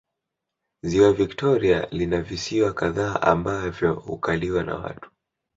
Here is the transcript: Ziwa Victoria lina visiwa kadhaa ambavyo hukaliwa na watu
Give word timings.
Ziwa 0.85 1.13
Victoria 1.13 1.87
lina 1.91 2.21
visiwa 2.21 2.73
kadhaa 2.73 3.21
ambavyo 3.21 3.93
hukaliwa 3.93 4.63
na 4.63 4.75
watu 4.75 5.11